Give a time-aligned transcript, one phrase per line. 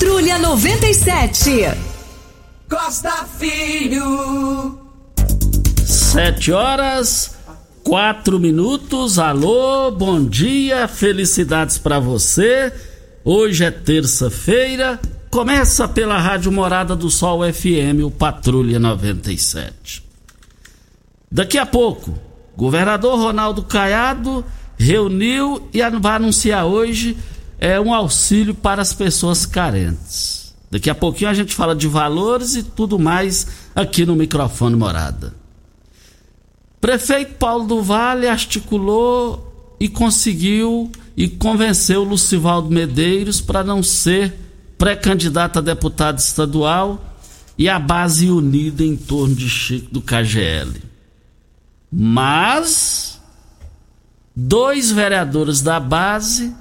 [0.00, 1.50] Patrulha 97.
[2.70, 4.78] Costa Filho.
[5.84, 7.36] Sete horas,
[7.84, 9.18] quatro minutos.
[9.18, 12.72] Alô, bom dia, felicidades para você.
[13.22, 14.98] Hoje é terça-feira.
[15.30, 20.02] Começa pela Rádio Morada do Sol FM, o Patrulha 97.
[21.30, 22.18] Daqui a pouco,
[22.56, 24.42] governador Ronaldo Caiado
[24.78, 27.18] reuniu e vai anunciar hoje
[27.60, 30.54] é, um auxílio para as pessoas carentes.
[30.70, 35.34] Daqui a pouquinho a gente fala de valores e tudo mais aqui no microfone Morada.
[36.80, 44.34] Prefeito Paulo do Vale articulou e conseguiu e convenceu Lucivaldo Medeiros para não ser
[44.78, 47.04] pré-candidato a deputado estadual
[47.58, 50.80] e a base unida em torno de Chico do KGL.
[51.92, 53.20] Mas
[54.34, 56.54] dois vereadores da base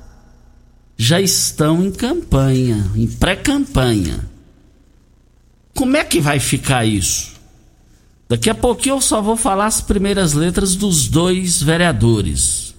[1.01, 4.19] já estão em campanha, em pré-campanha.
[5.73, 7.31] Como é que vai ficar isso?
[8.27, 12.75] Daqui a pouquinho eu só vou falar as primeiras letras dos dois vereadores.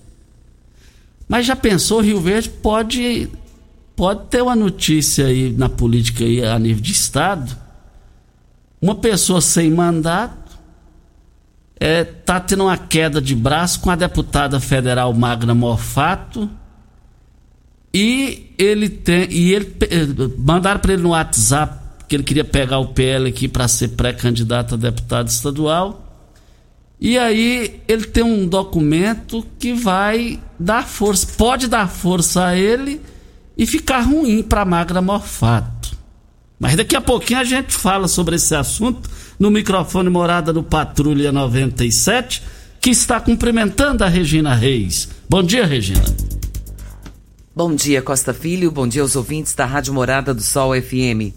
[1.26, 3.30] Mas já pensou, Rio Verde pode
[3.96, 7.56] pode ter uma notícia aí na política aí a nível de estado.
[8.82, 10.58] Uma pessoa sem mandato
[11.78, 16.50] é, tá tendo uma queda de braço com a deputada federal Magna Morfato
[17.92, 19.76] e ele tem e ele
[20.38, 24.74] mandaram para ele no WhatsApp que ele queria pegar o PL aqui para ser pré-candidato
[24.74, 26.06] a deputado estadual.
[27.00, 33.00] E aí ele tem um documento que vai dar força, pode dar força a ele
[33.56, 35.96] e ficar ruim para Magra Morfato.
[36.58, 39.08] Mas daqui a pouquinho a gente fala sobre esse assunto
[39.38, 42.42] no microfone Morada do Patrulha 97,
[42.80, 45.08] que está cumprimentando a Regina Reis.
[45.28, 46.04] Bom dia, Regina.
[47.52, 48.70] Bom dia, Costa Filho.
[48.70, 51.34] Bom dia aos ouvintes da Rádio Morada do Sol FM.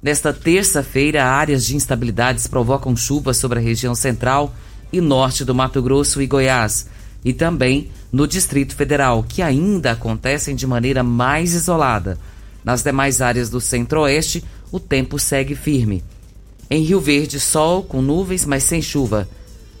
[0.00, 4.54] Nesta terça-feira, áreas de instabilidades provocam chuvas sobre a região central
[4.92, 6.86] e norte do Mato Grosso e Goiás,
[7.24, 12.16] e também no Distrito Federal, que ainda acontecem de maneira mais isolada.
[12.64, 16.04] Nas demais áreas do centro-oeste, o tempo segue firme.
[16.70, 19.28] Em Rio Verde, sol com nuvens, mas sem chuva.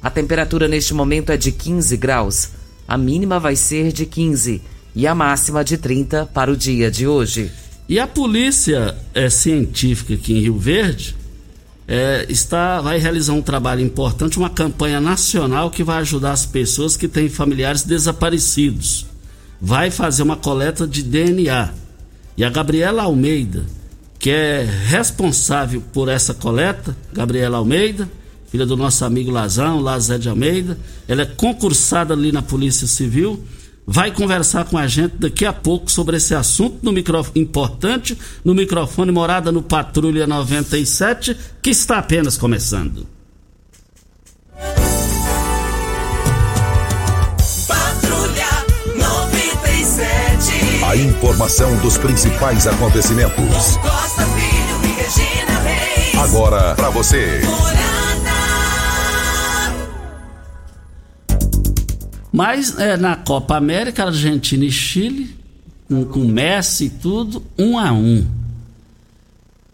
[0.02, 2.50] A temperatura neste momento é de 15 graus.
[2.88, 4.60] A mínima vai ser de 15
[4.98, 7.52] e a máxima de 30 para o dia de hoje.
[7.88, 11.14] E a polícia é, científica aqui em Rio Verde
[11.86, 16.96] é, está, vai realizar um trabalho importante, uma campanha nacional que vai ajudar as pessoas
[16.96, 19.06] que têm familiares desaparecidos.
[19.60, 21.72] Vai fazer uma coleta de DNA.
[22.36, 23.66] E a Gabriela Almeida,
[24.18, 28.10] que é responsável por essa coleta, Gabriela Almeida,
[28.50, 33.44] filha do nosso amigo Lazão, Lazé de Almeida, ela é concursada ali na Polícia Civil
[33.90, 38.54] vai conversar com a gente daqui a pouco sobre esse assunto no microfone importante no
[38.54, 43.06] microfone Morada no Patrulha 97, que está apenas começando.
[47.66, 48.46] Patrulha
[48.94, 50.84] 97.
[50.84, 53.78] A informação dos principais acontecimentos.
[53.78, 56.14] Costa Filho e Regina Reis.
[56.18, 57.40] Agora para você.
[62.32, 65.34] Mas é, na Copa América, Argentina e Chile,
[65.88, 68.26] com, Messi e tudo, um a um.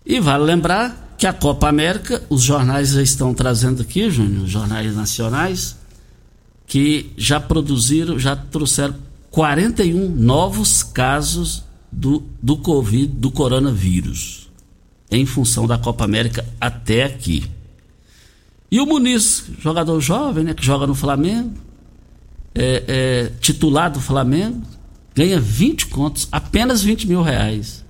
[0.06, 4.50] E vale lembrar que a Copa América, os jornais já estão trazendo aqui, Júnior, os
[4.50, 5.76] jornais nacionais,
[6.66, 8.94] que já produziram, já trouxeram
[9.30, 14.48] 41 novos casos do, do Covid, do coronavírus,
[15.10, 17.44] em função da Copa América até aqui.
[18.70, 21.54] E o Muniz, jogador jovem, né, que joga no Flamengo,
[22.54, 24.62] é, é, titular do Flamengo,
[25.14, 27.84] ganha 20 contos, apenas 20 mil reais.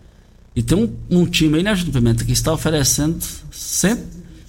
[0.57, 4.03] E tem um, um time aí, né, Júlio Pimenta, que está oferecendo cento,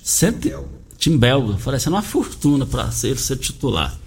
[0.04, 0.66] cento,
[0.98, 3.98] time belga, oferecendo uma fortuna para ser, ser titular.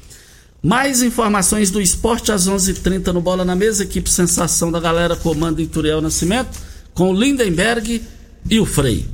[0.63, 3.85] Mais informações do esporte às 11:30 h 30 no Bola na Mesa.
[3.85, 6.59] Equipe Sensação da Galera comanda Ituriel Nascimento
[6.95, 8.03] com o Lindenberg
[8.51, 9.07] e o Frei.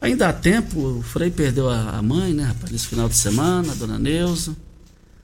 [0.00, 3.74] Ainda há tempo, o Frei perdeu a, mãe, né, rapaz, nesse final de semana, a
[3.74, 4.56] dona Neuza.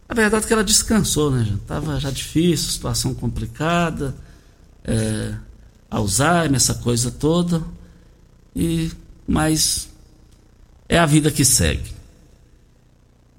[0.09, 1.61] A verdade é que ela descansou, né, gente?
[1.67, 4.15] Tava já difícil, situação complicada,
[4.83, 5.35] é,
[5.91, 7.63] Alzheimer, essa coisa toda.
[8.57, 8.91] E,
[9.27, 9.91] mas
[10.89, 11.99] é a vida que segue.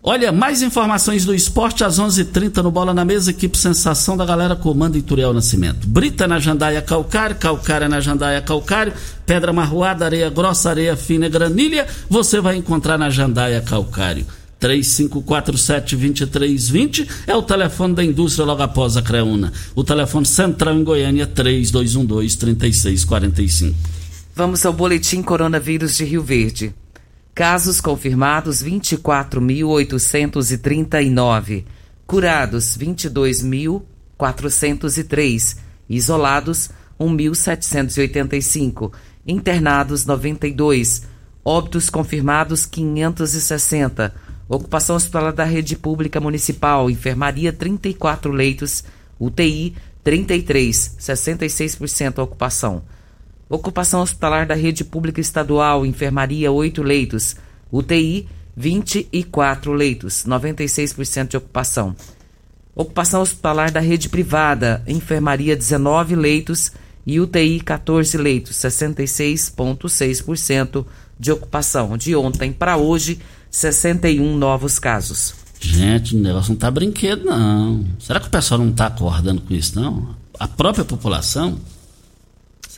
[0.01, 4.15] Olha, mais informações do esporte às 11:30 h 30 no Bola na Mesa, equipe Sensação
[4.15, 5.85] da galera comanda Ituriel Nascimento.
[5.87, 8.93] Brita na Jandaia Calcário, Calcária na Jandaia Calcário,
[9.25, 14.25] Pedra Marroada, Areia Grossa, Areia Fina Granilha, você vai encontrar na Jandaia Calcário.
[14.59, 19.53] 3547-2320 é o telefone da indústria logo após a Creuna.
[19.73, 23.73] O telefone central em Goiânia 3212-3645.
[24.35, 26.75] Vamos ao boletim coronavírus de Rio Verde.
[27.33, 31.63] Casos confirmados 24.839.
[32.05, 35.57] Curados 22.403.
[35.89, 36.69] Isolados
[36.99, 38.91] 1.785.
[39.25, 41.03] Internados 92.
[41.45, 44.13] Óbitos confirmados 560.
[44.49, 48.83] Ocupação hospitalar da rede pública municipal, enfermaria 34 leitos,
[49.19, 52.81] UTI 33, 66% ocupação.
[53.47, 57.35] Ocupação hospitalar da rede pública estadual, enfermaria 8 leitos,
[57.71, 61.95] UTI 24 leitos, 96% de ocupação.
[62.75, 66.71] Ocupação hospitalar da rede privada, enfermaria 19 leitos
[67.05, 70.87] e UTI 14 leitos, 66,6%
[71.19, 71.95] de ocupação.
[71.97, 73.19] De ontem para hoje,
[73.51, 75.33] 61 novos casos.
[75.59, 77.85] Gente, o negócio não tá brinquedo, não.
[77.99, 80.15] Será que o pessoal não está acordando com isso, não?
[80.39, 81.59] A própria população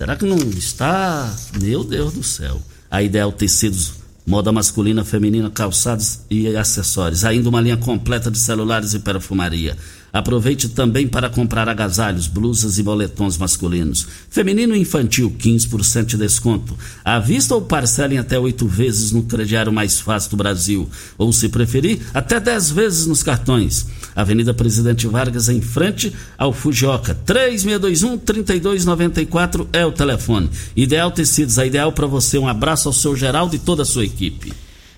[0.01, 1.31] Será que não está?
[1.61, 2.59] Meu Deus do céu.
[2.89, 3.93] A Ideal Tecidos,
[4.25, 7.23] moda masculina, feminina, calçados e acessórios.
[7.23, 9.77] Ainda uma linha completa de celulares e perfumaria.
[10.13, 14.05] Aproveite também para comprar agasalhos, blusas e moletons masculinos.
[14.29, 16.77] Feminino e infantil, 15% de desconto.
[17.03, 20.89] À vista ou parcelem até oito vezes no crediário mais fácil do Brasil.
[21.17, 23.87] Ou, se preferir, até dez vezes nos cartões.
[24.15, 27.17] Avenida Presidente Vargas, em frente ao Fujioka.
[27.25, 30.49] 3621-3294 é o telefone.
[30.75, 32.37] Ideal Tecidos, a ideal para você.
[32.37, 34.51] Um abraço ao seu Geraldo e toda a sua equipe.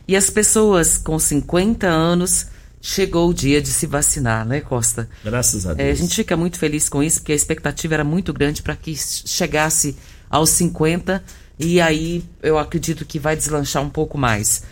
[0.08, 2.48] E as pessoas com 50 anos
[2.86, 5.10] chegou o dia de se vacinar, né, Costa?
[5.24, 5.88] Graças a Deus.
[5.88, 8.76] É, a gente fica muito feliz com isso, porque a expectativa era muito grande para
[8.76, 9.96] que chegasse
[10.30, 11.24] aos 50
[11.58, 14.64] e aí eu acredito que vai deslanchar um pouco mais.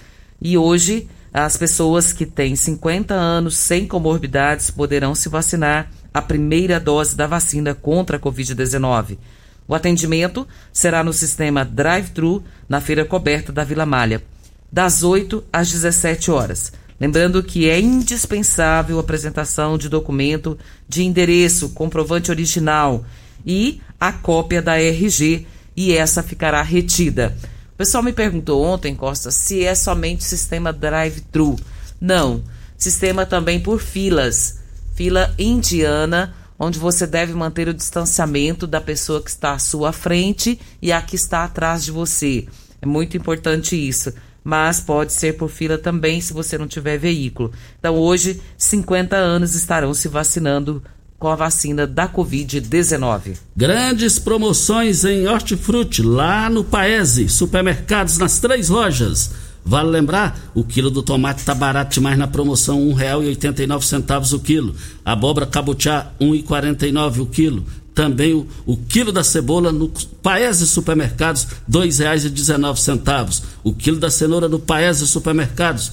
[0.42, 6.82] E hoje, as pessoas que têm 50 anos sem comorbidades poderão se vacinar a primeira
[6.82, 9.18] dose da vacina contra a Covid-19.
[9.66, 14.22] O atendimento será no sistema drive-thru na feira coberta da Vila Malha,
[14.70, 16.74] das 8 às 17 horas.
[17.02, 20.56] Lembrando que é indispensável a apresentação de documento
[20.88, 23.04] de endereço, comprovante original
[23.44, 27.36] e a cópia da RG, e essa ficará retida.
[27.74, 31.56] O pessoal me perguntou ontem, Costa, se é somente sistema drive-thru.
[32.00, 32.44] Não,
[32.78, 34.60] sistema também por filas.
[34.94, 40.60] Fila indiana, onde você deve manter o distanciamento da pessoa que está à sua frente
[40.80, 42.46] e a que está atrás de você.
[42.80, 47.52] É muito importante isso mas pode ser por fila também se você não tiver veículo.
[47.80, 50.82] Então, hoje, 50 anos estarão se vacinando
[51.20, 53.38] com a vacina da Covid-19.
[53.56, 59.32] Grandes promoções em hortifruti lá no Paese, supermercados nas três lojas.
[59.64, 64.76] Vale lembrar, o quilo do tomate está barato demais na promoção, R$ 1,89 o quilo.
[65.06, 67.66] Abóbora cabotiá, R$ 1,49 o quilo.
[67.94, 69.90] Também o, o quilo da cebola no
[70.24, 73.44] Paese Supermercados, R$ 2,19.
[73.64, 75.92] O quilo da cenoura no Paese Supermercados,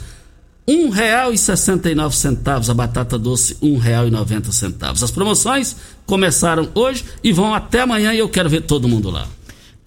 [0.67, 2.71] R$ 1,69.
[2.71, 5.03] A batata doce, R$ 1,90.
[5.03, 5.77] As promoções
[6.07, 9.27] começaram hoje e vão até amanhã e eu quero ver todo mundo lá.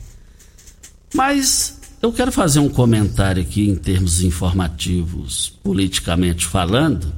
[1.15, 7.13] Mas eu quero fazer um comentário aqui em termos informativos, politicamente falando.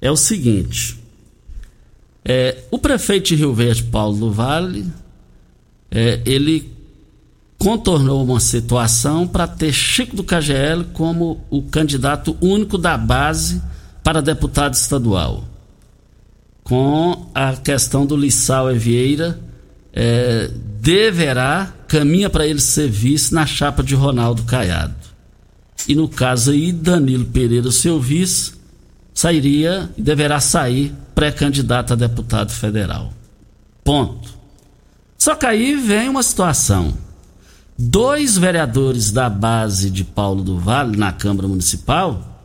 [0.00, 0.98] É o seguinte:
[2.24, 4.86] é, o prefeito de Rio Verde, Paulo do Vale,
[5.90, 6.72] é, ele
[7.58, 13.60] contornou uma situação para ter Chico do KGL como o candidato único da base
[14.04, 15.44] para deputado estadual.
[16.62, 19.40] Com a questão do Lissau Evieira,
[19.92, 20.50] é,
[20.80, 24.94] deverá, caminha para ele ser vice na chapa de Ronaldo Caiado.
[25.88, 28.52] E no caso aí, Danilo Pereira, seu vice,
[29.14, 33.12] sairia e deverá sair pré-candidato a deputado federal.
[33.82, 34.28] Ponto.
[35.16, 36.94] Só que aí vem uma situação
[37.76, 42.44] dois vereadores da base de Paulo do Vale na Câmara Municipal,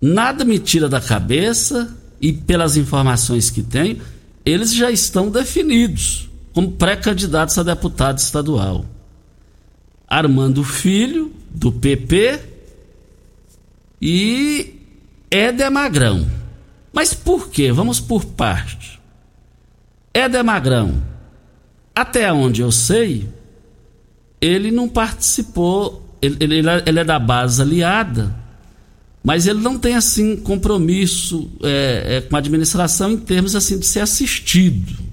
[0.00, 4.00] nada me tira da cabeça e pelas informações que tenho,
[4.44, 8.84] eles já estão definidos como pré-candidatos a deputado estadual.
[10.08, 12.40] Armando Filho, do PP,
[14.00, 14.74] e
[15.30, 16.26] Éder Magrão.
[16.92, 17.70] Mas por quê?
[17.70, 19.00] Vamos por parte.
[20.12, 21.02] Éder Magrão,
[21.94, 23.28] até onde eu sei,
[24.40, 28.34] ele não participou, ele, ele, ele é da base aliada,
[29.22, 33.86] mas ele não tem assim compromisso é, é, com a administração em termos assim de
[33.86, 35.09] ser assistido.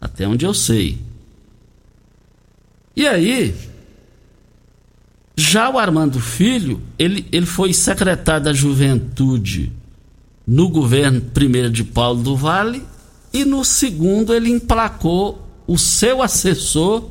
[0.00, 0.98] Até onde eu sei.
[2.96, 3.54] E aí,
[5.36, 9.72] já o Armando Filho, ele, ele foi secretário da Juventude
[10.46, 12.84] no governo primeiro de Paulo do Vale
[13.32, 17.08] e no segundo ele emplacou o seu assessor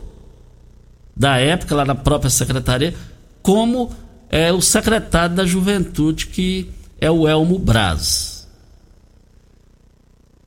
[1.16, 2.94] da época, lá na própria secretaria,
[3.42, 3.92] como
[4.30, 6.70] é o secretário da Juventude, que
[7.00, 8.48] é o Elmo Braz.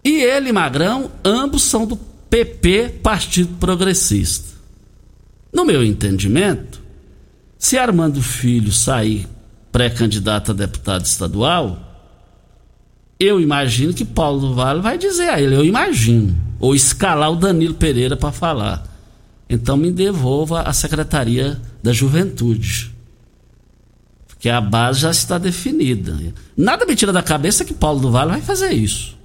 [0.04, 1.98] E ele Magrão, ambos são do
[2.32, 4.54] PP, Partido Progressista.
[5.52, 6.80] No meu entendimento,
[7.58, 9.28] se Armando Filho sair
[9.70, 11.78] pré-candidato a deputado estadual,
[13.20, 17.74] eu imagino que Paulo Vale vai dizer a ele, eu imagino, ou escalar o Danilo
[17.74, 18.82] Pereira para falar.
[19.46, 22.94] Então me devolva a Secretaria da Juventude.
[24.26, 26.18] Porque a base já está definida.
[26.56, 29.18] Nada me tira da cabeça que Paulo do Vale vai fazer isso.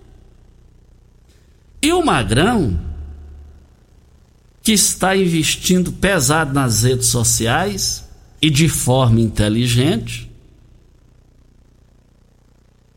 [1.81, 2.77] E o Magrão,
[4.67, 8.03] que está investindo pesado nas redes sociais
[8.41, 10.29] e de forma inteligente,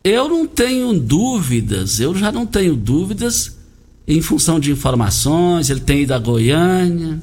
[0.02, 3.56] eu não tenho dúvidas, eu já não tenho dúvidas
[4.04, 7.22] em função de informações, ele tem ido a Goiânia,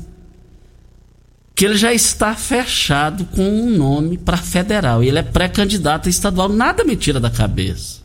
[1.54, 5.04] que ele já está fechado com um nome para federal.
[5.04, 6.48] Ele é pré-candidato estadual.
[6.48, 8.00] Nada me tira da cabeça.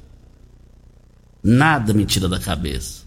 [1.41, 3.02] Nada me tira da cabeça.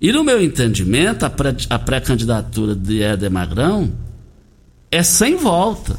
[0.00, 3.92] E no meu entendimento, a pré-candidatura de Éder Magrão
[4.90, 5.98] é sem volta.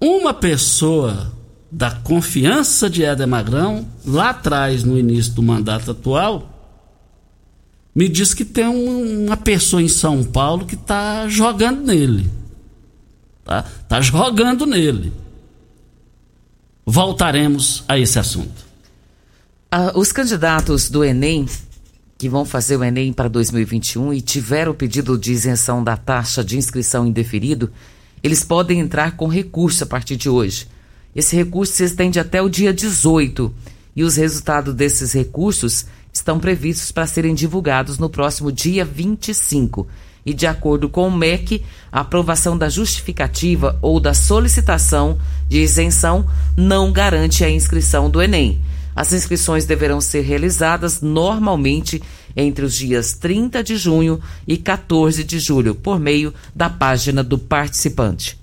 [0.00, 1.32] Uma pessoa
[1.70, 6.48] da confiança de Éder Magrão, lá atrás, no início do mandato atual,
[7.94, 12.30] me diz que tem um, uma pessoa em São Paulo que está jogando nele.
[13.44, 13.64] Tá?
[13.88, 15.12] tá jogando nele.
[16.86, 18.66] Voltaremos a esse assunto.
[19.70, 21.46] Ah, os candidatos do Enem,
[22.22, 26.44] que vão fazer o Enem para 2021 e tiveram o pedido de isenção da taxa
[26.44, 27.68] de inscrição indeferido,
[28.22, 30.68] eles podem entrar com recurso a partir de hoje.
[31.16, 33.52] Esse recurso se estende até o dia 18
[33.96, 39.88] e os resultados desses recursos estão previstos para serem divulgados no próximo dia 25.
[40.24, 46.24] E de acordo com o MEC, a aprovação da justificativa ou da solicitação de isenção
[46.56, 48.60] não garante a inscrição do Enem.
[48.94, 52.02] As inscrições deverão ser realizadas normalmente
[52.36, 57.38] entre os dias 30 de junho e 14 de julho, por meio da página do
[57.38, 58.38] participante.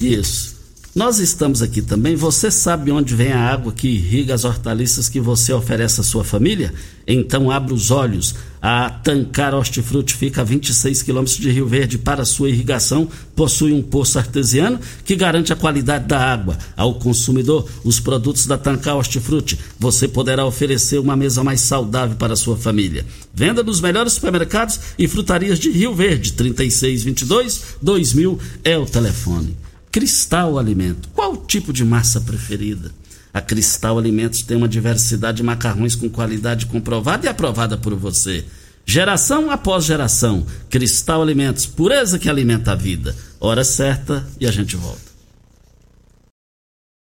[0.00, 0.55] Isso.
[0.96, 2.16] Nós estamos aqui também.
[2.16, 6.24] Você sabe onde vem a água que irriga as hortaliças que você oferece à sua
[6.24, 6.72] família?
[7.06, 8.34] Então abra os olhos.
[8.62, 11.98] A Tancar Hortifruti fica a 26 quilômetros de Rio Verde.
[11.98, 16.56] Para sua irrigação, possui um poço artesiano que garante a qualidade da água.
[16.74, 22.32] Ao consumidor, os produtos da Tancar Hortifruti, você poderá oferecer uma mesa mais saudável para
[22.32, 23.04] a sua família.
[23.34, 26.32] Venda nos melhores supermercados e frutarias de Rio Verde.
[26.32, 29.65] 3622 2000 é o telefone.
[29.96, 31.08] Cristal Alimento.
[31.14, 32.92] Qual o tipo de massa preferida?
[33.32, 38.44] A Cristal Alimentos tem uma diversidade de macarrões com qualidade comprovada e aprovada por você.
[38.84, 40.46] Geração após geração.
[40.68, 43.16] Cristal Alimentos, pureza que alimenta a vida.
[43.40, 45.00] Hora certa e a gente volta.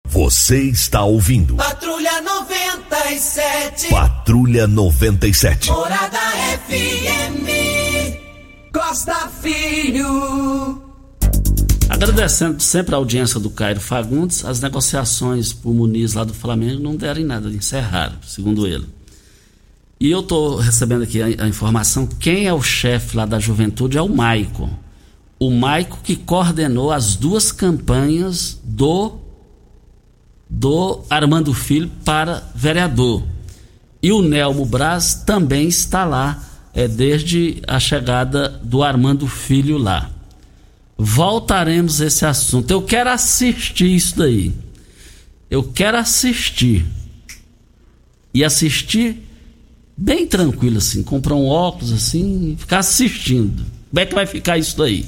[0.08, 1.58] Você está ouvindo.
[1.58, 3.90] Patrulha 97.
[3.90, 5.70] Patrulha 97.
[5.70, 6.18] Morada
[6.70, 7.44] FM.
[8.72, 10.89] Costa Filho.
[12.02, 16.96] Agradecendo sempre a audiência do Cairo Fagundes, as negociações por Muniz lá do Flamengo não
[16.96, 18.86] deram em nada, encerraram, segundo ele.
[20.00, 23.98] E eu estou recebendo aqui a, a, informação, quem é o chefe lá da juventude
[23.98, 24.70] é o Maico.
[25.38, 29.18] O Maico que coordenou as duas campanhas do,
[30.50, 33.24] do Armando Filho para vereador.
[34.02, 36.42] E o Nelmo Braz também está lá,
[36.74, 40.12] é, desde a chegada do Armando Filho lá
[41.00, 42.70] voltaremos a esse assunto.
[42.70, 44.54] Eu quero assistir isso daí.
[45.50, 46.86] Eu quero assistir.
[48.34, 49.24] E assistir
[49.98, 53.66] bem tranquilo assim, comprar um óculos assim e ficar assistindo.
[53.90, 55.06] Como é que vai ficar isso daí?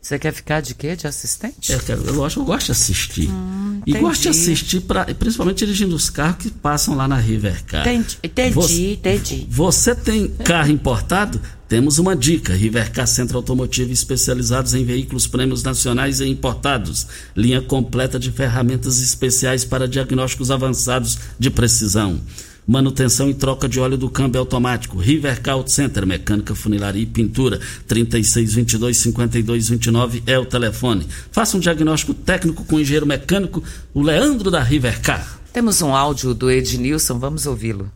[0.00, 0.96] Você quer ficar de quê?
[0.96, 1.72] De assistente?
[1.72, 3.28] Eu, quero, eu, eu gosto de assistir.
[3.28, 7.86] Hum, e gosto de assistir, pra, principalmente dirigindo os carros que passam lá na Rivercar.
[7.86, 9.46] Entendi, entendi, você, entendi.
[9.50, 11.40] Você tem carro importado?
[11.68, 17.06] Temos uma dica: Rivercar Centro Automotivo especializados em veículos prêmios nacionais e importados.
[17.36, 22.18] Linha completa de ferramentas especiais para diagnósticos avançados de precisão.
[22.66, 24.98] Manutenção e troca de óleo do câmbio automático.
[24.98, 27.58] Rivercar Auto Center, mecânica, funilaria e pintura.
[27.88, 31.06] 3622-5229 é o telefone.
[31.30, 35.40] Faça um diagnóstico técnico com o engenheiro mecânico, o Leandro da Rivercar.
[35.50, 37.90] Temos um áudio do Ednilson, vamos ouvi-lo.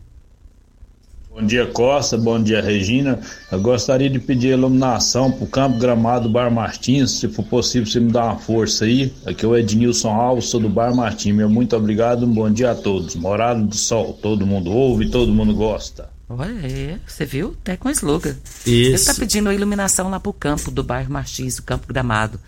[1.33, 2.15] Bom dia, Costa.
[2.15, 3.19] Bom dia, Regina.
[3.51, 7.09] Eu gostaria de pedir iluminação para o campo gramado do Bar Martins.
[7.09, 9.11] Se for possível, você me dá uma força aí.
[9.25, 11.33] Aqui é o Ednilson Alves, sou do Bar Martins.
[11.33, 12.27] Meu muito obrigado.
[12.27, 13.15] Um bom dia a todos.
[13.15, 14.13] Morada do Sol.
[14.21, 16.07] Todo mundo ouve, todo mundo gosta.
[16.29, 17.55] Olha, é, você viu?
[17.61, 18.35] Até com slogan.
[18.59, 18.69] Isso.
[18.69, 22.39] Ele está pedindo a iluminação lá para o campo do bairro Martins, o campo gramado.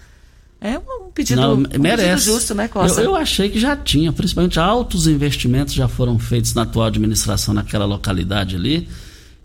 [0.65, 3.01] É um pedido, Não, um pedido justo, né, Costa?
[3.01, 7.53] Eu, eu, achei que já tinha, principalmente altos investimentos já foram feitos na atual administração
[7.53, 8.87] naquela localidade ali.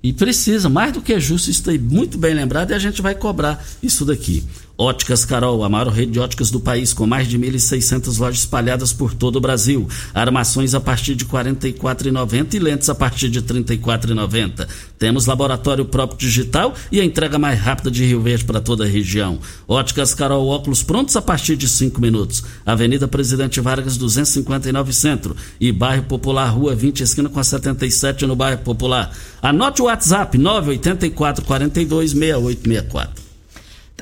[0.03, 3.15] E precisa, mais do que justo, isso aí muito bem lembrado e a gente vai
[3.15, 4.43] cobrar isso daqui.
[4.81, 8.95] Óticas Carol, a maior rede de óticas do país, com mais de 1.600 lojas espalhadas
[8.95, 9.87] por todo o Brasil.
[10.15, 14.67] Armações a partir de R$ 44,90 e lentes a partir de R$ 34,90.
[14.99, 18.89] Temos laboratório próprio digital e a entrega mais rápida de Rio Verde para toda a
[18.89, 19.39] região.
[19.69, 22.43] Óticas Carol, óculos prontos a partir de 5 minutos.
[22.65, 25.37] Avenida Presidente Vargas, 259 Centro.
[25.61, 29.15] E Bairro Popular, Rua 20, esquina com a 77 no Bairro Popular.
[29.43, 33.30] Anote o WhatsApp 984 42 6864.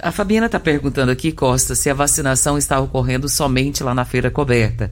[0.03, 4.31] A Fabiana está perguntando aqui, Costa, se a vacinação está ocorrendo somente lá na feira
[4.31, 4.91] coberta.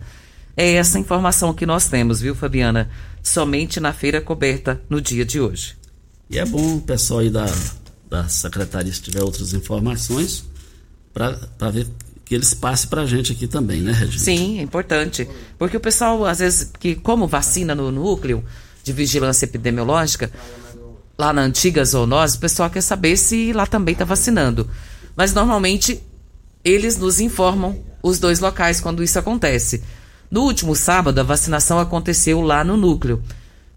[0.57, 2.91] É essa informação que nós temos, viu, Fabiana?
[3.23, 5.77] Somente na feira coberta no dia de hoje.
[6.31, 7.47] E é bom o pessoal aí da,
[8.09, 10.45] da secretaria, se tiver outras informações,
[11.13, 11.87] para ver
[12.25, 14.19] que eles passem para a gente aqui também, né, Regina?
[14.19, 15.29] Sim, é importante.
[15.59, 18.45] Porque o pessoal, às vezes, que como vacina no núcleo
[18.83, 20.31] de vigilância epidemiológica,
[21.19, 24.69] lá na antiga zoonose, o pessoal quer saber se lá também está vacinando.
[25.17, 26.03] Mas normalmente
[26.63, 29.83] eles nos informam os dois locais quando isso acontece.
[30.31, 33.23] No último sábado, a vacinação aconteceu lá no núcleo.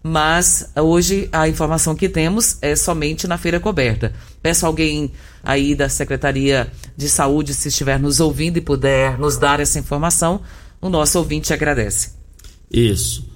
[0.02, 4.12] Mas hoje a informação que temos é somente na feira coberta.
[4.42, 9.60] Peço alguém aí da Secretaria de Saúde, se estiver nos ouvindo e puder nos dar
[9.60, 10.40] essa informação,
[10.80, 12.12] o nosso ouvinte agradece.
[12.70, 13.29] Isso.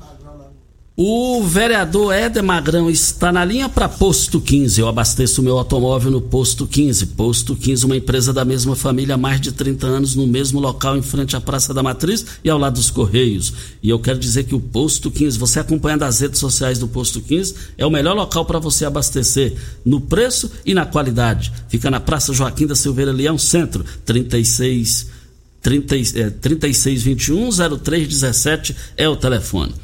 [0.96, 4.80] O vereador Éder Magrão está na linha para Posto 15.
[4.80, 7.06] Eu abasteço meu automóvel no Posto 15.
[7.06, 10.96] Posto 15, uma empresa da mesma família há mais de 30 anos, no mesmo local,
[10.96, 13.52] em frente à Praça da Matriz e ao lado dos Correios.
[13.82, 17.20] E eu quero dizer que o Posto 15, você acompanhando as redes sociais do Posto
[17.20, 19.52] 15, é o melhor local para você abastecer,
[19.84, 21.52] no preço e na qualidade.
[21.68, 25.08] Fica na Praça Joaquim da Silveira Leão, Centro, 36,
[25.60, 29.74] 30, é, 3621 0317 é o telefone.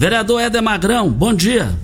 [0.00, 1.74] Vereador Éder Magrão, bom dia.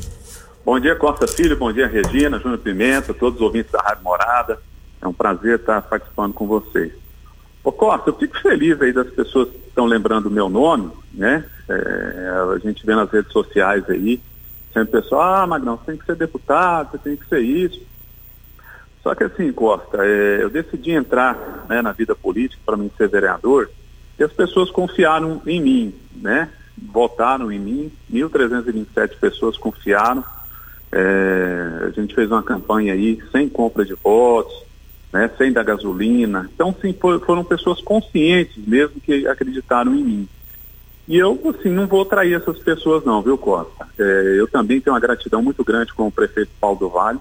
[0.64, 4.59] Bom dia, Costa Filho, bom dia, Regina, Júnior Pimenta, todos os ouvintes da Rádio Morada.
[5.02, 6.94] É um prazer estar participando com vocês.
[7.62, 11.44] Ô Costa, eu fico feliz aí das pessoas que estão lembrando o meu nome, né?
[11.68, 14.18] É, a gente vê nas redes sociais aí,
[14.72, 17.83] sempre o pessoal, ah, Magnão, você tem que ser deputado, você tem que ser isso.
[19.02, 23.11] Só que assim, Costa, é, eu decidi entrar né, na vida política para mim ser
[23.11, 23.68] vereador
[24.18, 26.48] e as pessoas confiaram em mim, né?
[26.76, 30.22] Votaram em mim, 1.327 pessoas confiaram.
[30.92, 34.54] É, a gente fez uma campanha aí sem compra de votos,
[35.12, 36.48] né, sem da gasolina.
[36.54, 40.28] Então, sim, for, foram pessoas conscientes mesmo que acreditaram em mim.
[41.08, 43.86] E eu, assim, não vou trair essas pessoas não, viu, Costa?
[43.98, 47.18] É, eu também tenho uma gratidão muito grande com o prefeito Paulo do Vale.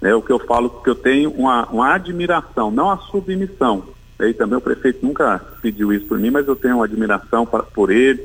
[0.00, 3.84] Né, o que eu falo que eu tenho uma, uma admiração, não a submissão.
[4.20, 7.62] E também o prefeito nunca pediu isso por mim, mas eu tenho uma admiração pra,
[7.62, 8.20] por ele,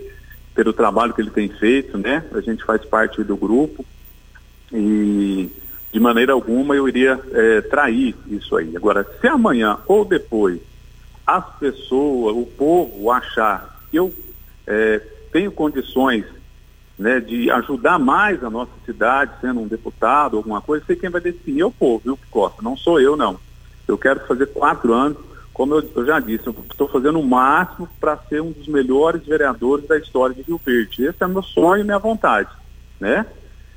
[0.53, 2.23] pelo trabalho que ele tem feito, né?
[2.33, 3.85] A gente faz parte do grupo
[4.71, 5.49] e
[5.91, 8.75] de maneira alguma eu iria é, trair isso aí.
[8.75, 10.59] Agora, se amanhã ou depois
[11.25, 14.13] as pessoas, o povo achar que eu
[14.67, 16.25] é, tenho condições
[16.97, 21.21] né, de ajudar mais a nossa cidade, sendo um deputado, alguma coisa, sei quem vai
[21.21, 22.61] definir é o povo, viu, Costa?
[22.61, 23.39] Não sou eu, não.
[23.87, 25.17] Eu quero fazer quatro anos,
[25.53, 29.23] como eu, eu já disse, eu estou fazendo o máximo para ser um dos melhores
[29.25, 31.05] vereadores da história de Rio Verde.
[31.05, 32.49] Esse é meu sonho e minha vontade,
[32.99, 33.25] né?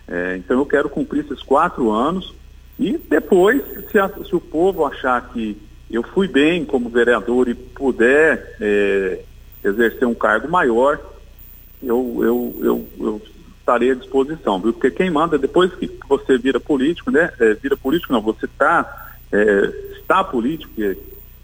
[0.08, 2.32] É, então eu quero cumprir esses quatro anos
[2.78, 5.60] e depois, se, a, se, o povo achar que
[5.90, 9.20] eu fui bem como vereador e puder é,
[9.64, 10.98] exercer um cargo maior,
[11.82, 13.22] eu, eu, eu, eu,
[13.58, 14.72] estarei à disposição, viu?
[14.72, 17.32] Porque quem manda, depois que você vira político, né?
[17.40, 20.72] É, vira político não, você tá, é, está político,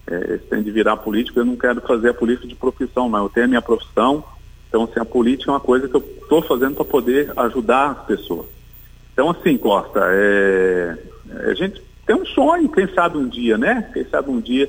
[0.07, 3.25] é, tem de virar político, eu não quero fazer a política de profissão, não.
[3.25, 4.25] Eu tenho a minha profissão,
[4.69, 8.07] então, assim, a política é uma coisa que eu estou fazendo para poder ajudar as
[8.07, 8.47] pessoas.
[9.13, 10.97] Então, assim, Costa, é,
[11.49, 13.91] a gente tem um sonho, quem sabe um dia, né?
[13.93, 14.69] Quem sabe um dia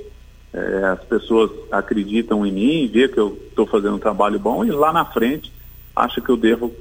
[0.53, 4.69] é, as pessoas acreditam em mim, vê que eu estou fazendo um trabalho bom e
[4.69, 5.51] lá na frente
[5.95, 6.71] acha que eu devo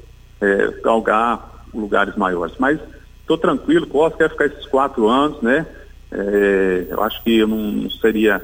[0.41, 2.55] é, galgar lugares maiores.
[2.59, 2.79] Mas
[3.21, 5.67] estou tranquilo, Costa, quer ficar esses quatro anos, né?
[6.13, 8.43] É, eu acho que eu não, não seria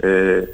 [0.00, 0.48] é,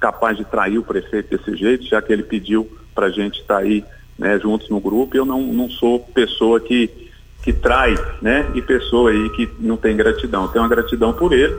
[0.00, 3.56] capaz de trair o prefeito desse jeito, já que ele pediu para a gente estar
[3.56, 3.84] tá aí
[4.18, 5.16] né, juntos no grupo.
[5.16, 6.90] Eu não, não sou pessoa que,
[7.42, 8.50] que trai, né?
[8.54, 10.42] E pessoa aí que não tem gratidão.
[10.42, 11.54] Eu tenho uma gratidão por ele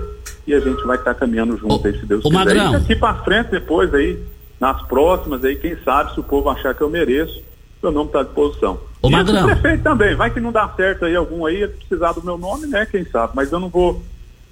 [0.45, 2.35] e a gente vai estar tá caminhando junto aí, se Deus quiser.
[2.35, 2.69] Magrão.
[2.69, 4.19] E daqui para frente, depois aí,
[4.59, 7.41] nas próximas aí, quem sabe, se o povo achar que eu mereço,
[7.81, 8.81] meu nome está à disposição.
[9.01, 9.43] Ô, e Magrão.
[9.43, 12.67] o prefeito também, vai que não dá certo aí algum aí, precisar do meu nome,
[12.67, 12.85] né?
[12.85, 14.01] Quem sabe, mas eu não vou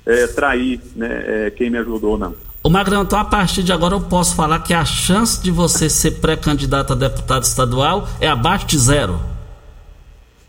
[0.07, 2.33] é, trair né, é, quem me ajudou, não.
[2.63, 5.89] Ô Magrão, então a partir de agora eu posso falar que a chance de você
[5.89, 9.19] ser pré-candidato a deputado estadual é abaixo de zero.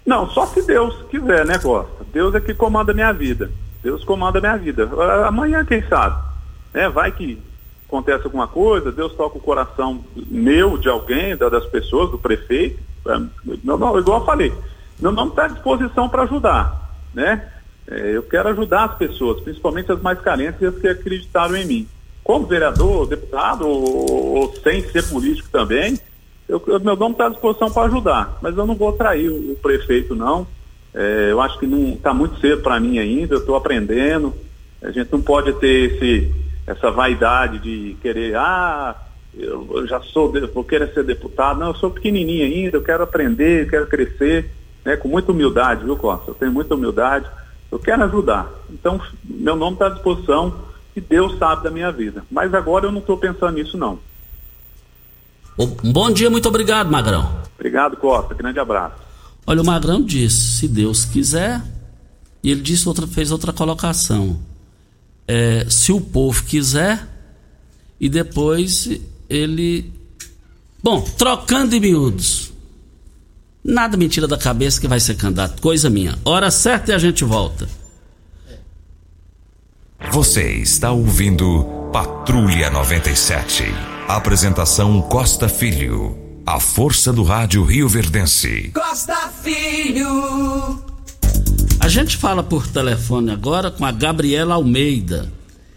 [0.07, 2.07] Não, só se Deus quiser, né, Costa?
[2.13, 3.51] Deus é que comanda a minha vida.
[3.83, 4.89] Deus comanda a minha vida.
[5.27, 6.17] Amanhã, quem sabe?
[6.73, 6.89] Né?
[6.89, 7.39] Vai que
[7.87, 12.79] acontece alguma coisa, Deus toca o coração meu, de alguém, das pessoas, do prefeito.
[13.65, 14.53] Não, não, igual eu falei,
[14.99, 17.49] meu nome está à disposição para ajudar, né?
[17.91, 21.67] É, eu quero ajudar as pessoas, principalmente as mais carentes e as que acreditaram em
[21.67, 21.89] mim
[22.29, 25.99] como vereador, deputado, ou, ou sem ser político também,
[26.47, 29.53] eu, eu, meu nome está à disposição para ajudar, mas eu não vou trair o,
[29.53, 30.47] o prefeito, não.
[30.93, 34.35] É, eu acho que não está muito cedo para mim ainda, eu estou aprendendo.
[34.83, 36.31] A gente não pode ter esse,
[36.67, 38.95] essa vaidade de querer, ah,
[39.35, 41.59] eu, eu já sou, vou querer ser deputado.
[41.59, 44.51] Não, eu sou pequenininho ainda, eu quero aprender, eu quero crescer,
[44.85, 46.31] né, com muita humildade, viu, Costa?
[46.31, 47.27] Eu tenho muita humildade,
[47.71, 48.51] eu quero ajudar.
[48.71, 50.55] Então, meu nome está à disposição
[50.95, 52.25] que Deus sabe da minha vida.
[52.31, 53.99] Mas agora eu não estou pensando nisso, não.
[55.59, 57.43] Um bom dia, muito obrigado, Magrão.
[57.55, 58.35] Obrigado, Costa.
[58.35, 58.97] Grande abraço.
[59.47, 61.63] Olha, o Magrão disse, se Deus quiser,
[62.43, 64.39] e ele disse outra, fez outra colocação.
[65.27, 67.07] É, se o povo quiser,
[68.01, 68.89] e depois
[69.29, 69.93] ele.
[70.83, 72.48] Bom, trocando de miúdos.
[73.69, 76.19] Nada me tira da cabeça que vai ser candidato, coisa minha.
[76.25, 77.69] Hora certa e a gente volta.
[80.11, 83.65] Você está ouvindo Patrulha 97.
[84.09, 86.17] Apresentação Costa Filho.
[86.47, 88.71] A força do rádio Rio Verdense.
[88.73, 90.83] Costa Filho.
[91.79, 95.31] A gente fala por telefone agora com a Gabriela Almeida.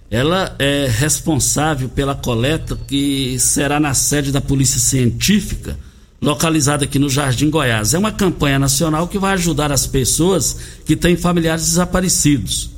[0.09, 5.77] Ela é responsável pela coleta que será na sede da Polícia Científica,
[6.21, 7.93] localizada aqui no Jardim Goiás.
[7.93, 12.71] É uma campanha nacional que vai ajudar as pessoas que têm familiares desaparecidos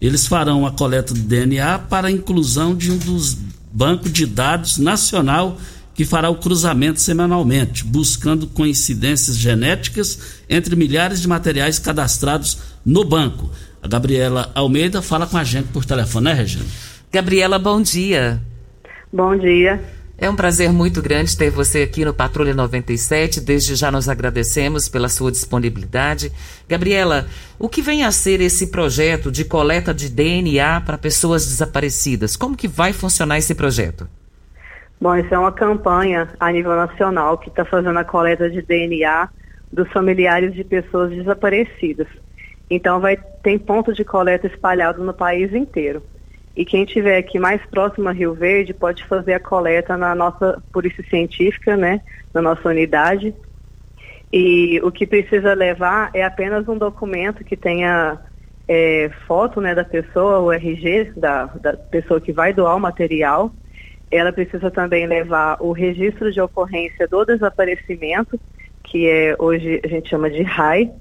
[0.00, 3.36] eles farão a coleta de DNA para a inclusão de um dos
[3.70, 5.58] bancos de dados nacional
[5.94, 13.50] que fará o cruzamento semanalmente, buscando coincidências genéticas entre milhares de materiais cadastrados no banco.
[13.82, 16.64] A Gabriela Almeida fala com a gente por telefone, né, Regina?
[17.12, 18.40] Gabriela, bom dia.
[19.12, 19.82] Bom dia.
[20.22, 23.40] É um prazer muito grande ter você aqui no Patrulha 97.
[23.40, 26.30] Desde já nós agradecemos pela sua disponibilidade.
[26.68, 27.24] Gabriela,
[27.58, 32.36] o que vem a ser esse projeto de coleta de DNA para pessoas desaparecidas?
[32.36, 34.06] Como que vai funcionar esse projeto?
[35.00, 39.26] Bom, isso é uma campanha a nível nacional que está fazendo a coleta de DNA
[39.72, 42.06] dos familiares de pessoas desaparecidas.
[42.68, 46.02] Então vai tem ponto de coleta espalhado no país inteiro.
[46.60, 50.62] E quem tiver aqui mais próximo a Rio Verde pode fazer a coleta na nossa
[50.70, 52.02] polícia científica, né,
[52.34, 53.34] na nossa unidade.
[54.30, 58.18] E o que precisa levar é apenas um documento que tenha
[58.68, 63.50] é, foto, né, da pessoa, o RG da, da pessoa que vai doar o material.
[64.10, 68.38] Ela precisa também levar o registro de ocorrência do desaparecimento,
[68.84, 70.92] que é hoje a gente chama de RAI.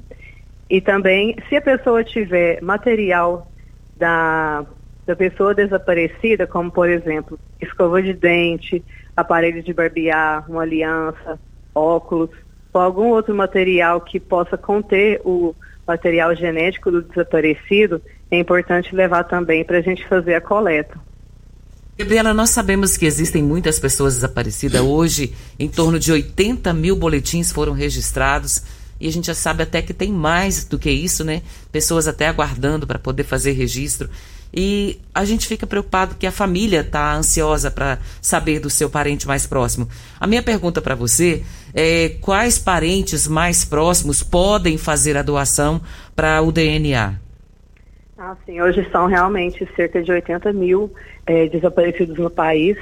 [0.70, 3.52] E também, se a pessoa tiver material
[3.98, 4.66] da
[5.10, 8.84] da pessoa desaparecida, como por exemplo, escova de dente,
[9.18, 11.40] aparelho de barbear, uma aliança,
[11.74, 12.30] óculos,
[12.72, 15.56] ou algum outro material que possa conter o
[15.88, 20.96] material genético do desaparecido, é importante levar também para a gente fazer a coleta.
[21.98, 24.80] Gabriela, nós sabemos que existem muitas pessoas desaparecidas.
[24.80, 28.64] Hoje, em torno de 80 mil boletins foram registrados.
[29.02, 31.42] E a gente já sabe até que tem mais do que isso, né?
[31.72, 34.10] Pessoas até aguardando para poder fazer registro
[34.54, 39.28] e a gente fica preocupado que a família está ansiosa para saber do seu parente
[39.28, 39.88] mais próximo.
[40.20, 45.82] A minha pergunta para você é quais parentes mais próximos podem fazer a doação
[46.16, 47.16] para o DNA?
[48.18, 50.92] Ah, sim, hoje são realmente cerca de 80 mil
[51.26, 52.78] é, desaparecidos no país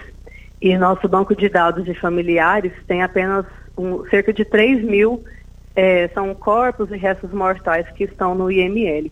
[0.59, 3.45] e nosso banco de dados de familiares tem apenas
[3.77, 5.23] um, cerca de 3 mil
[5.75, 9.11] é, são corpos e restos mortais que estão no IML.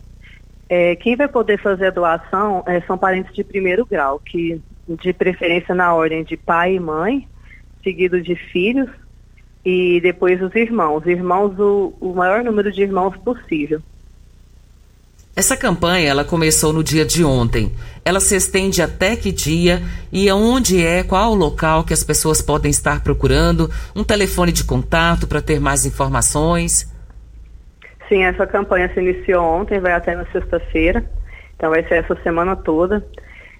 [0.68, 5.12] É, quem vai poder fazer a doação é, são parentes de primeiro grau, que de
[5.12, 7.28] preferência na ordem de pai e mãe,
[7.82, 8.88] seguido de filhos
[9.64, 11.04] e depois os irmãos.
[11.06, 13.80] Irmãos, o, o maior número de irmãos possível.
[15.34, 17.70] Essa campanha ela começou no dia de ontem.
[18.02, 22.40] Ela se estende até que dia e onde é, qual o local que as pessoas
[22.40, 26.90] podem estar procurando, um telefone de contato para ter mais informações.
[28.08, 31.04] Sim, essa campanha se iniciou ontem, vai até na sexta-feira,
[31.56, 33.04] então vai ser essa semana toda.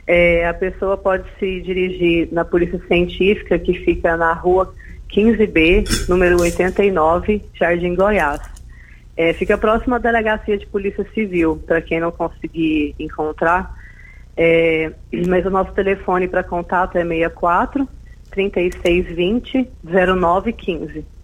[0.06, 4.72] É, a pessoa pode se dirigir na Polícia Científica, que fica na rua
[5.10, 8.40] 15B, número 89, Jardim Goiás.
[9.16, 13.74] É, fica próximo à Delegacia de Polícia Civil, para quem não conseguir encontrar.
[14.36, 14.92] É,
[15.26, 17.88] mas o nosso telefone para contato é 64
[18.30, 21.15] 3620 0915.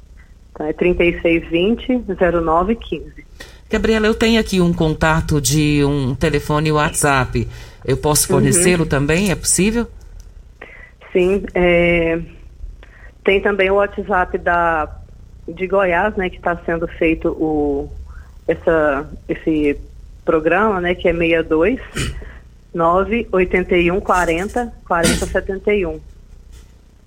[0.53, 3.25] Então é 3620 0915.
[3.71, 7.49] Gabriela, eu tenho aqui um contato de um telefone WhatsApp.
[7.85, 8.89] Eu posso fornecê-lo uhum.
[8.89, 9.31] também?
[9.31, 9.87] É possível?
[11.13, 11.45] Sim.
[11.55, 12.21] É...
[13.25, 14.89] Tem também o WhatsApp da,
[15.49, 17.89] de Goiás, né, que está sendo feito o,
[18.49, 19.79] essa, esse
[20.25, 21.81] programa, né, que é 62
[22.75, 26.01] 981 40 40 71.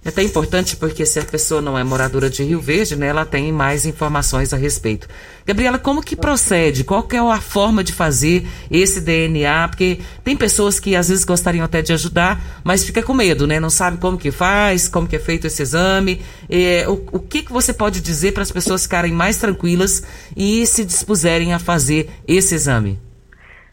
[0.05, 3.25] É até importante porque se a pessoa não é moradora de Rio Verde, né, ela
[3.25, 5.07] tem mais informações a respeito.
[5.43, 6.83] Gabriela, como que procede?
[6.83, 9.67] Qual é a forma de fazer esse DNA?
[9.67, 13.59] Porque tem pessoas que às vezes gostariam até de ajudar, mas fica com medo, né?
[13.59, 16.21] Não sabe como que faz, como que é feito esse exame.
[16.47, 20.03] É, o, o que, que você pode dizer para as pessoas ficarem mais tranquilas
[20.37, 22.99] e se dispuserem a fazer esse exame?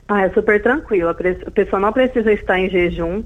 [0.08, 1.10] Ah, é super tranquilo.
[1.10, 3.22] A pessoa não precisa estar em jejum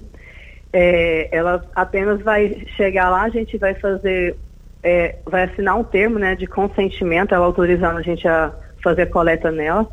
[0.78, 4.36] é, ela apenas vai chegar lá, a gente vai fazer,
[4.82, 8.52] é, vai assinar um termo né, de consentimento, ela autorizando a gente a
[8.84, 9.88] fazer a coleta nela.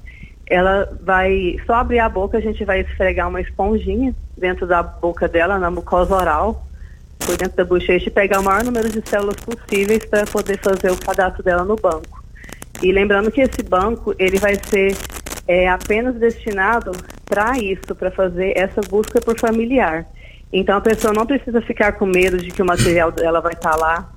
[0.46, 5.26] Ela vai só abrir a boca, a gente vai esfregar uma esponjinha dentro da boca
[5.26, 6.67] dela, na mucosa oral,
[7.17, 10.91] por dentro da bochecha, e pegar o maior número de células possíveis para poder fazer
[10.91, 12.22] o cadastro dela no banco.
[12.82, 14.98] E lembrando que esse banco ele vai ser
[15.48, 16.91] é, apenas destinado
[17.24, 20.06] para isso, para fazer essa busca por familiar.
[20.54, 23.76] Então a pessoa não precisa ficar com medo de que o material dela vai estar
[23.76, 24.13] lá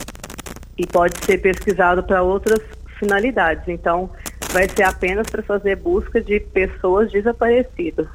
[0.77, 2.61] e pode ser pesquisado para outras
[2.99, 3.67] finalidades.
[3.67, 4.11] Então
[4.53, 8.07] vai ser apenas para fazer busca de pessoas desaparecidas.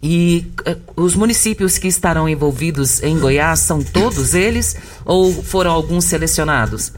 [0.00, 6.04] E uh, os municípios que estarão envolvidos em Goiás são todos eles ou foram alguns
[6.04, 6.94] selecionados?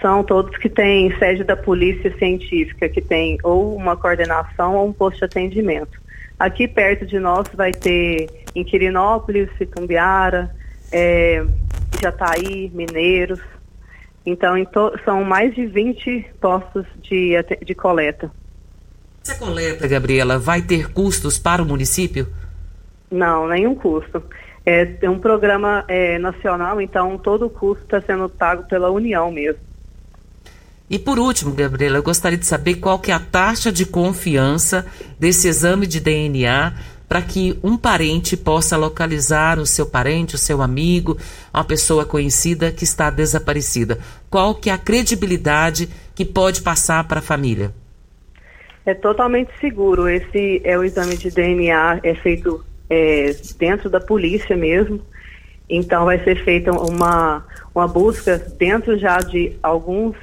[0.00, 4.92] São todos que têm sede da polícia científica, que tem ou uma coordenação ou um
[4.92, 6.03] posto de atendimento.
[6.38, 10.54] Aqui perto de nós vai ter em Quirinópolis, Citumbiara,
[10.92, 11.44] é,
[12.00, 13.40] Jataí, Mineiros.
[14.26, 14.54] Então,
[15.04, 18.30] são mais de 20 postos de, de coleta.
[19.22, 22.26] Essa coleta, Gabriela, vai ter custos para o município?
[23.10, 24.22] Não, nenhum custo.
[24.66, 29.30] É, é um programa é, nacional, então todo o custo está sendo pago pela União
[29.30, 29.60] mesmo.
[30.88, 34.86] E por último, Gabriela, eu gostaria de saber qual que é a taxa de confiança
[35.18, 36.74] desse exame de DNA
[37.08, 41.16] para que um parente possa localizar o seu parente, o seu amigo,
[41.52, 43.98] uma pessoa conhecida que está desaparecida.
[44.30, 47.72] Qual que é a credibilidade que pode passar para a família?
[48.86, 50.08] É totalmente seguro.
[50.08, 55.00] Esse é o exame de DNA, é feito é, dentro da polícia mesmo.
[55.68, 57.44] Então vai ser feita uma,
[57.74, 60.14] uma busca dentro já de alguns,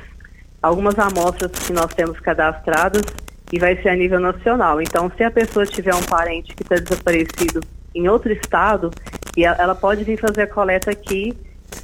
[0.62, 3.04] algumas amostras que nós temos cadastradas
[3.52, 4.82] e vai ser a nível nacional.
[4.82, 7.62] Então, se a pessoa tiver um parente que está desaparecido
[7.93, 8.91] em outro estado,
[9.36, 11.36] e ela pode vir fazer a coleta aqui,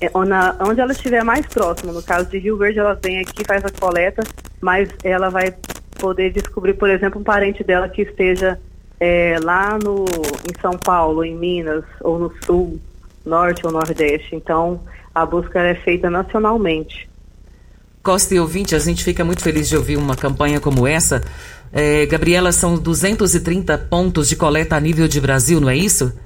[0.02, 1.92] é, onde ela estiver mais próximo.
[1.94, 4.24] No caso de Rio Verde, ela vem aqui, faz a coleta,
[4.62, 5.54] mas ela vai
[5.98, 8.60] poder descobrir, por exemplo, um parente dela que esteja
[9.00, 12.80] é, lá no, em São Paulo, em Minas, ou no Sul,
[13.26, 14.36] Norte ou Nordeste.
[14.36, 14.82] Então,
[15.14, 17.10] a busca é feita nacionalmente.
[18.08, 21.22] Costa e ouvinte, a gente fica muito feliz de ouvir uma campanha como essa.
[21.74, 26.18] É, Gabriela, são 230 pontos de coleta a nível de Brasil, não é isso?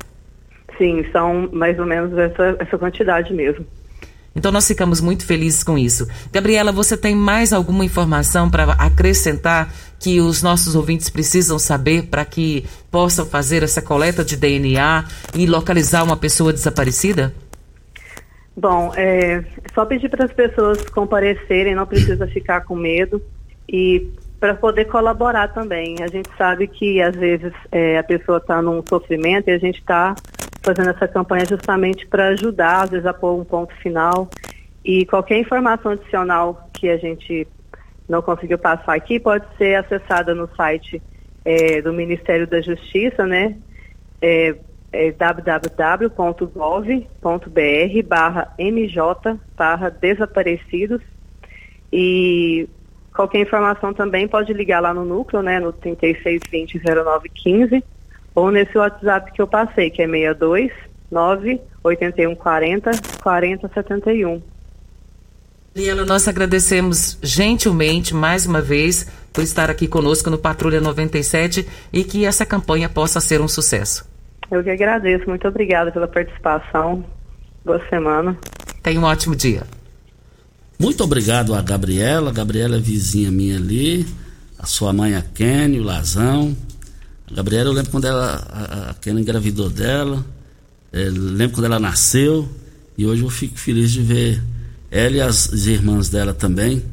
[0.78, 3.65] Sim, são mais ou menos essa, essa quantidade mesmo.
[4.36, 6.08] Então nós ficamos muito felizes com isso.
[6.32, 12.24] Gabriela, você tem mais alguma informação para acrescentar que os nossos ouvintes precisam saber para
[12.24, 17.34] que possam fazer essa coleta de DNA e localizar uma pessoa desaparecida?
[18.56, 23.22] Bom, é só pedir para as pessoas comparecerem, não precisa ficar com medo
[23.68, 24.10] e
[24.40, 25.98] para poder colaborar também.
[26.02, 29.80] A gente sabe que às vezes é, a pessoa está num sofrimento e a gente
[29.80, 30.16] está
[30.64, 34.30] fazendo essa campanha justamente para ajudar, às vezes a pôr um ponto final.
[34.84, 37.48] E qualquer informação adicional que a gente
[38.10, 41.02] não conseguiu passar aqui pode ser acessada no site
[41.46, 43.56] é, do Ministério da Justiça, né?
[44.22, 44.56] É,
[44.94, 46.08] é www.gov.br
[48.08, 49.02] barra mj
[49.56, 51.02] barra desaparecidos
[51.92, 52.68] e
[53.14, 57.84] qualquer informação também pode ligar lá no núcleo, né, no 3620-0915
[58.34, 60.72] ou nesse WhatsApp que eu passei, que é 62
[61.10, 64.42] 9 8140 4071.
[65.74, 72.04] Liela, nós agradecemos gentilmente mais uma vez por estar aqui conosco no Patrulha 97 e
[72.04, 74.11] que essa campanha possa ser um sucesso.
[74.52, 77.06] Eu que agradeço, muito obrigada pela participação.
[77.64, 78.38] Boa semana.
[78.84, 79.64] Tenha um ótimo dia.
[80.78, 82.34] Muito obrigado a Gabriela.
[82.34, 84.06] Gabriela é vizinha minha ali.
[84.60, 86.56] A sua mãe, a Kenny, o Lazão.
[87.32, 90.26] A Gabriela, eu lembro quando ela, a, a Kenny engravidou dela.
[90.92, 92.50] É, lembro quando ela nasceu.
[92.98, 94.44] E hoje eu fico feliz de ver
[94.92, 96.84] ela e as, as irmãs dela também.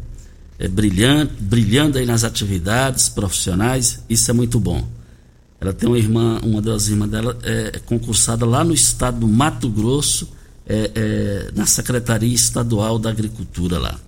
[0.61, 4.05] É, brilhante, brilhando aí nas atividades profissionais.
[4.09, 4.87] Isso é muito bom.
[5.61, 9.29] Ela tem uma irmã, uma das irmãs dela é, é concursada lá no estado do
[9.29, 10.29] Mato Grosso,
[10.67, 13.99] é, é, na Secretaria Estadual da Agricultura lá.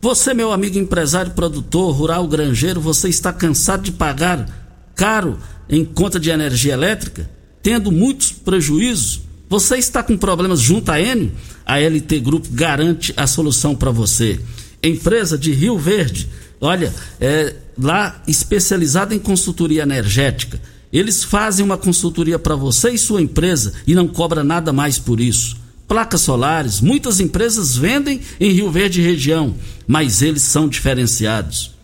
[0.00, 4.48] Você, meu amigo empresário, produtor, rural, granjeiro, você está cansado de pagar
[4.94, 7.28] caro em conta de energia elétrica,
[7.62, 9.22] tendo muitos prejuízos?
[9.48, 11.32] Você está com problemas junto à Enio?
[11.66, 14.38] A LT Grupo garante a solução para você.
[14.82, 16.28] Empresa de Rio Verde,
[16.60, 20.60] olha, é lá especializada em consultoria energética
[20.92, 25.20] eles fazem uma consultoria para você e sua empresa e não cobra nada mais por
[25.20, 25.56] isso.
[25.86, 29.54] Placas solares, muitas empresas vendem em Rio Verde região,
[29.86, 31.74] mas eles são diferenciados.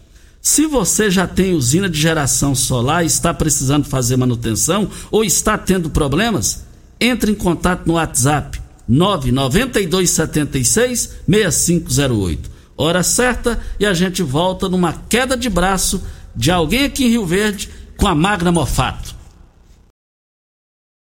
[0.40, 5.58] Se você já tem usina de geração solar e está precisando fazer manutenção ou está
[5.58, 6.64] tendo problemas,
[7.00, 12.50] entre em contato no WhatsApp 99276 6508.
[12.76, 16.00] Hora certa e a gente volta numa queda de braço
[16.34, 19.14] de alguém aqui em Rio Verde com a Magna Mofato.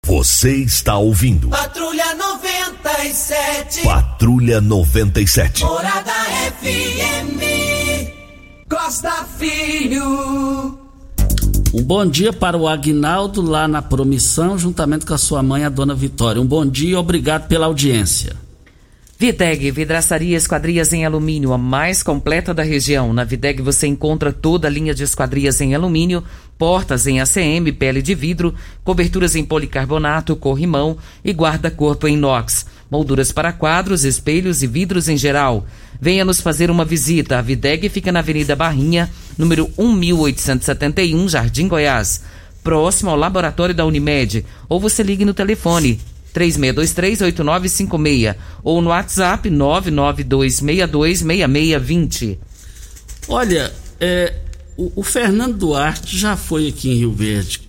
[0.05, 1.49] Você está ouvindo.
[1.49, 3.83] Patrulha 97.
[3.83, 5.65] Patrulha 97.
[5.65, 6.13] Morada
[6.61, 7.41] FM.
[8.71, 10.79] Costa Filho.
[11.75, 15.69] Um bom dia para o Agnaldo lá na Promissão, juntamente com a sua mãe, a
[15.69, 16.41] dona Vitória.
[16.41, 18.37] Um bom dia e obrigado pela audiência.
[19.19, 23.15] Videg, vidraçaria esquadrias em alumínio, a mais completa da região.
[23.15, 26.23] Na Videg você encontra toda a linha de esquadrias em alumínio,
[26.59, 33.31] portas em ACM, pele de vidro, coberturas em policarbonato, corrimão e guarda-corpo em inox, molduras
[33.33, 35.67] para quadros, espelhos e vidros em geral.
[36.01, 37.39] Venha nos fazer uma visita.
[37.39, 42.23] A Videg fica na Avenida Barrinha, número 1871, Jardim Goiás,
[42.63, 44.47] próximo ao laboratório da Unimed.
[44.69, 45.99] Ou você ligue no telefone
[46.35, 52.39] 36238956 ou no WhatsApp 992626620.
[53.29, 54.35] Olha, é,
[54.77, 57.67] o, o, Fernando Duarte já foi aqui em Rio Verde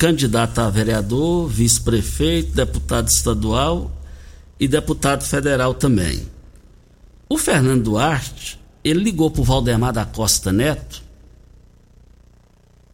[0.00, 3.92] candidato a vereador, vice-prefeito, deputado estadual
[4.58, 6.26] e deputado federal também.
[7.28, 11.02] O Fernando Duarte, ele ligou para o Valdemar da Costa Neto,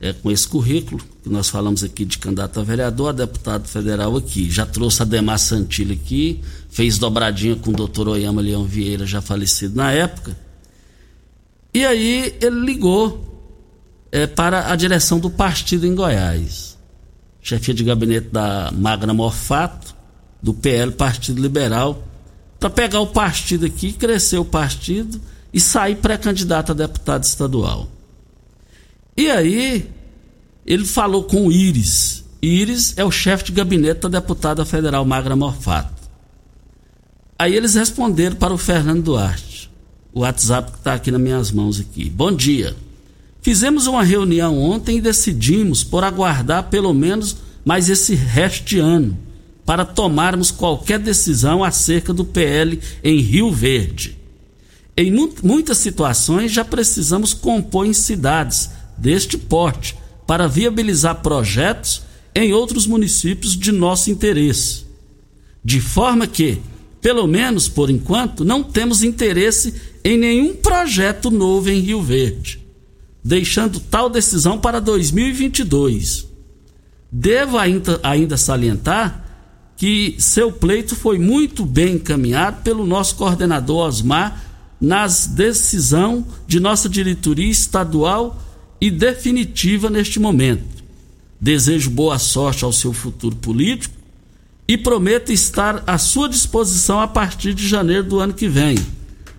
[0.00, 4.16] é, com esse currículo, que nós falamos aqui de candidato a vereador, a deputado federal
[4.16, 4.50] aqui.
[4.50, 9.22] Já trouxe a Demar Santilli aqui, fez dobradinha com o doutor Oyama Leão Vieira, já
[9.22, 10.36] falecido na época.
[11.76, 13.22] E aí ele ligou
[14.10, 16.76] é, para a direção do partido em Goiás
[17.46, 19.94] chefia de gabinete da Magna Morfato,
[20.42, 22.02] do PL, Partido Liberal,
[22.58, 25.20] para pegar o partido aqui, crescer o partido
[25.52, 27.88] e sair pré-candidato a deputado estadual.
[29.16, 29.88] E aí,
[30.66, 32.24] ele falou com o Iris.
[32.42, 36.02] Iris é o chefe de gabinete da deputada federal Magra Morfato.
[37.38, 39.55] Aí eles responderam para o Fernando Duarte.
[40.16, 42.08] O WhatsApp que está aqui nas minhas mãos aqui.
[42.08, 42.74] Bom dia.
[43.42, 49.18] Fizemos uma reunião ontem e decidimos por aguardar pelo menos mais esse resto de ano
[49.66, 54.16] para tomarmos qualquer decisão acerca do PL em Rio Verde.
[54.96, 62.00] Em mu muitas situações já precisamos compor em cidades deste porte para viabilizar projetos
[62.34, 64.86] em outros municípios de nosso interesse.
[65.62, 66.62] De forma que,
[67.00, 69.74] pelo menos por enquanto, não temos interesse
[70.04, 72.66] em nenhum projeto novo em Rio Verde
[73.26, 76.28] deixando tal decisão para 2022.
[77.10, 79.24] Devo ainda, ainda salientar
[79.76, 84.40] que seu pleito foi muito bem encaminhado pelo nosso coordenador Osmar
[84.80, 88.40] nas decisão de nossa diretoria estadual
[88.80, 90.84] e definitiva neste momento.
[91.40, 93.96] Desejo boa sorte ao seu futuro político
[94.68, 98.76] e prometo estar à sua disposição a partir de janeiro do ano que vem.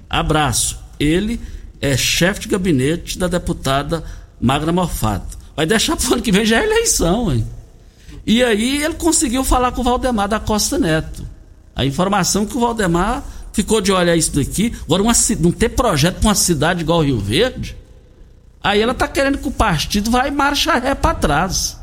[0.10, 0.80] Abraço.
[1.00, 1.40] Ele
[1.82, 4.04] é chefe de gabinete da deputada
[4.40, 5.38] Magra Morfato.
[5.56, 7.46] Vai deixar para o ano que vem já é eleição, hein?
[8.26, 11.26] E aí ele conseguiu falar com o Valdemar da Costa Neto.
[11.76, 13.24] A informação que o Valdemar
[13.54, 14.74] ficou de olhar isso daqui.
[14.84, 17.76] Agora, uma, não ter projeto para uma cidade igual Rio Verde.
[18.64, 21.78] Aí ela está querendo que o partido vai marcha ré para trás.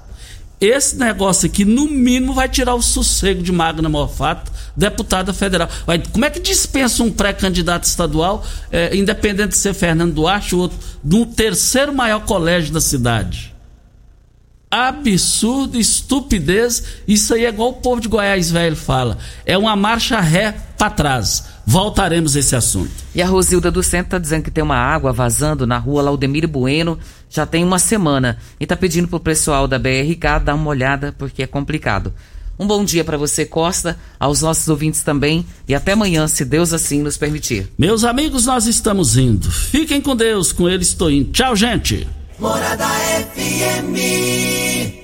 [0.60, 5.68] Esse negócio aqui, no mínimo, vai tirar o sossego de Magna Mofato, deputada federal.
[5.86, 10.58] Vai, como é que dispensa um pré-candidato estadual, é, independente de ser Fernando Duarte, o
[10.60, 13.54] outro, do terceiro maior colégio da cidade?
[14.70, 16.84] Absurdo, estupidez.
[17.06, 19.18] Isso aí é igual o povo de Goiás velho fala.
[19.46, 21.44] É uma marcha ré para trás.
[21.66, 22.90] Voltaremos a esse assunto.
[23.14, 26.46] E a Rosilda do Centro está dizendo que tem uma água vazando na rua Laudemir
[26.46, 26.98] Bueno
[27.28, 31.14] já tem uma semana e está pedindo para o pessoal da BRK dar uma olhada
[31.18, 32.12] porque é complicado.
[32.58, 36.72] Um bom dia para você, Costa, aos nossos ouvintes também e até amanhã, se Deus
[36.72, 37.68] assim nos permitir.
[37.76, 39.50] Meus amigos, nós estamos indo.
[39.50, 41.32] Fiquem com Deus, com ele estou indo.
[41.32, 42.06] Tchau, gente.
[42.38, 42.86] Morada
[43.34, 45.03] FM.